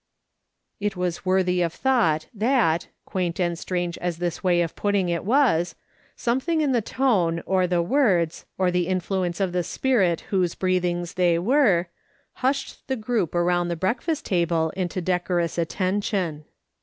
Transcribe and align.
"It 0.87 0.97
was 0.97 1.27
worthy 1.27 1.61
of 1.61 1.71
thought 1.71 2.25
that, 2.33 2.87
quaint 3.05 3.39
and 3.39 3.55
strange 3.55 3.99
as 3.99 4.17
this 4.17 4.43
way 4.43 4.61
of 4.63 4.75
putting 4.75 5.09
it 5.09 5.23
was, 5.23 5.75
sometliing 6.17 6.61
in 6.63 6.71
the 6.71 6.81
tone, 6.81 7.43
or 7.45 7.67
the 7.67 7.83
words, 7.83 8.45
or 8.57 8.71
the 8.71 8.87
influence 8.87 9.39
of 9.39 9.51
the 9.51 9.61
Spirit 9.61 10.21
whoso 10.31 10.55
breathings 10.57 11.13
they 11.13 11.37
were, 11.37 11.89
hushed 12.41 12.87
the 12.87 12.95
group 12.95 13.35
around 13.35 13.67
the 13.67 13.75
breakfast 13.75 14.25
table 14.25 14.71
into 14.75 15.01
decorous 15.01 15.59
attention. 15.59 16.45